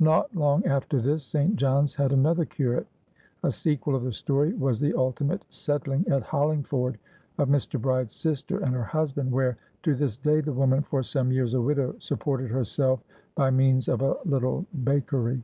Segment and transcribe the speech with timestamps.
[0.00, 1.54] Not long after this, St.
[1.54, 2.86] John's had another curate.
[3.42, 6.96] A sequel of the story was the ultimate settling at Hollingford
[7.36, 7.78] of Mr.
[7.78, 11.60] Bride's sister and her husband, where, to this day the woman, for some years a
[11.60, 13.04] widow, supported herself
[13.34, 15.42] by means of a little bakery.